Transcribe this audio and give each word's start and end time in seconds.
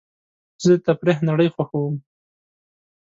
زه 0.63 0.67
د 0.73 0.75
تفریح 0.87 1.17
نړۍ 1.29 1.47
خوښوم. 1.55 1.95